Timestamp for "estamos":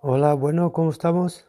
0.90-1.44